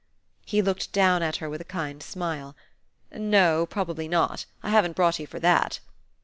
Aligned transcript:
He 0.47 0.63
looked 0.63 0.91
down 0.93 1.21
at 1.21 1.35
her 1.35 1.47
with 1.47 1.61
a 1.61 1.63
kind 1.63 2.01
smile. 2.01 2.55
"No, 3.13 3.67
probably 3.67 4.07
not. 4.07 4.45
I 4.63 4.71
haven't 4.71 4.95
brought 4.95 5.19
you 5.19 5.27
for 5.27 5.39
that." 5.41 5.79